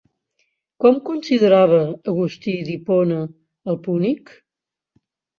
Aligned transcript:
Com 0.83 0.95
considerava 1.09 1.81
Agustí 2.11 2.53
d'Hipona 2.69 3.19
el 3.73 3.77
púnic? 3.89 4.33